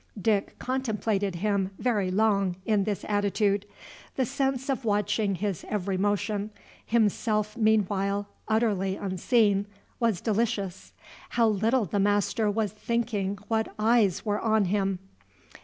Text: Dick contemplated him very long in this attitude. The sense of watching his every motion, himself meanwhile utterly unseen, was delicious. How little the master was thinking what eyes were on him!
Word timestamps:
Dick 0.19 0.57
contemplated 0.57 1.35
him 1.35 1.69
very 1.77 2.09
long 2.09 2.55
in 2.65 2.85
this 2.85 3.05
attitude. 3.07 3.67
The 4.15 4.25
sense 4.25 4.67
of 4.67 4.83
watching 4.83 5.35
his 5.35 5.63
every 5.69 5.95
motion, 5.95 6.49
himself 6.83 7.55
meanwhile 7.55 8.27
utterly 8.47 8.95
unseen, 8.95 9.67
was 9.99 10.19
delicious. 10.19 10.93
How 11.29 11.47
little 11.47 11.85
the 11.85 11.99
master 11.99 12.49
was 12.49 12.71
thinking 12.71 13.37
what 13.47 13.75
eyes 13.77 14.25
were 14.25 14.39
on 14.39 14.65
him! 14.65 14.97